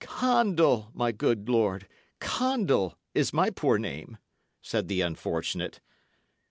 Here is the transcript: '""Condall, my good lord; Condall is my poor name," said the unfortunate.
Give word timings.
'""Condall, 0.01 0.89
my 0.95 1.11
good 1.11 1.47
lord; 1.47 1.87
Condall 2.19 2.95
is 3.13 3.33
my 3.33 3.51
poor 3.51 3.77
name," 3.77 4.17
said 4.59 4.87
the 4.87 5.01
unfortunate. 5.01 5.79